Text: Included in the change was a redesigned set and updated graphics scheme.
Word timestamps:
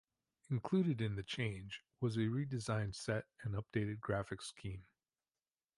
Included 0.49 0.99
in 0.99 1.15
the 1.15 1.21
change 1.21 1.83
was 1.99 2.17
a 2.17 2.21
redesigned 2.21 2.95
set 2.95 3.25
and 3.43 3.53
updated 3.53 3.99
graphics 3.99 4.45
scheme. 4.45 4.87